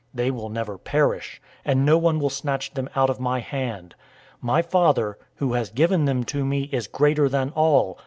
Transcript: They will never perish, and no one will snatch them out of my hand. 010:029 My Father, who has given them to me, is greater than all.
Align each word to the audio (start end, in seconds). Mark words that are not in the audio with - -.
They 0.15 0.31
will 0.31 0.49
never 0.49 0.79
perish, 0.79 1.39
and 1.63 1.85
no 1.85 1.95
one 1.95 2.17
will 2.19 2.31
snatch 2.31 2.73
them 2.73 2.89
out 2.95 3.11
of 3.11 3.19
my 3.19 3.37
hand. 3.39 3.93
010:029 4.37 4.37
My 4.41 4.61
Father, 4.63 5.19
who 5.35 5.53
has 5.53 5.69
given 5.69 6.05
them 6.05 6.23
to 6.23 6.43
me, 6.43 6.63
is 6.71 6.87
greater 6.87 7.29
than 7.29 7.51
all. 7.51 7.99